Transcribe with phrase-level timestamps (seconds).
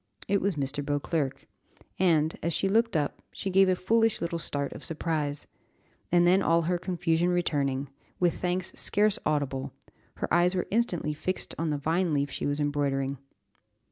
[0.27, 0.83] It was Mr.
[0.83, 1.45] Beauclerc,
[1.99, 5.45] and, as she looked up, she gave a foolish little start of surprise,
[6.11, 7.87] and then all her confusion returning,
[8.19, 9.73] with thanks scarce audible,
[10.15, 13.19] her eyes were instantly fixed on the vine leaf she was embroidering.